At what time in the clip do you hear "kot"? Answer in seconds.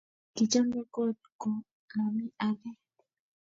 0.93-1.17